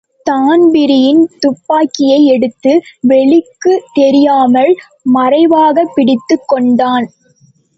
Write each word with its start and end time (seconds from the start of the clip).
தான்பிரின் 0.25 1.19
துப்பக்கியை 1.41 2.19
எடுத்து 2.25 2.71
வெளிக்குத் 3.01 3.83
தெரியாமல் 3.93 4.73
மறைவாகப் 5.03 5.91
பிடித்துக் 5.95 6.47
கொண்டான். 6.47 7.07